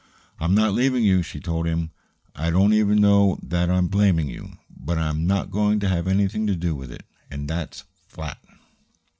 [0.39, 1.91] "I am not leaving you," she told him.
[2.35, 4.53] "I don't even know that I am blaming you.
[4.75, 8.39] But I am not going to have anything to do with it, and that's flat."